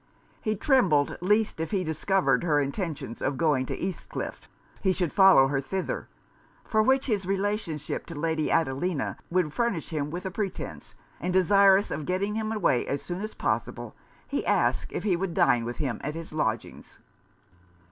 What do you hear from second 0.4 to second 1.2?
He trembled